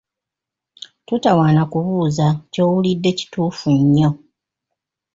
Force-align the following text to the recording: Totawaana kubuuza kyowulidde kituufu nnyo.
Totawaana 1.07 1.63
kubuuza 1.71 2.25
kyowulidde 2.51 3.09
kituufu 3.17 3.67
nnyo. 3.79 4.09